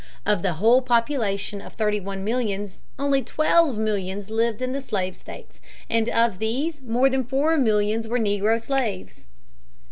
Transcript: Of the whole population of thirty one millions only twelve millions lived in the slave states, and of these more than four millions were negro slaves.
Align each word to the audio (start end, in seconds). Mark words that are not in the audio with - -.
Of 0.25 0.41
the 0.41 0.53
whole 0.53 0.81
population 0.81 1.61
of 1.61 1.73
thirty 1.73 1.99
one 1.99 2.23
millions 2.23 2.81
only 2.97 3.21
twelve 3.21 3.77
millions 3.77 4.31
lived 4.31 4.59
in 4.59 4.71
the 4.71 4.81
slave 4.81 5.15
states, 5.15 5.61
and 5.91 6.09
of 6.09 6.39
these 6.39 6.81
more 6.81 7.07
than 7.07 7.23
four 7.23 7.55
millions 7.55 8.07
were 8.07 8.17
negro 8.17 8.59
slaves. 8.59 9.25